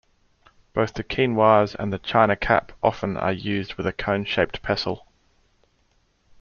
Both 0.73 0.95
the 0.95 1.03
chinois 1.03 1.75
and 1.77 1.93
the 1.93 1.99
China 1.99 2.35
cap 2.35 2.71
often 2.81 3.17
are 3.17 3.31
used 3.31 3.75
with 3.75 3.85
a 3.85 3.93
cone-shaped 3.93 4.63
pestle. 4.63 5.05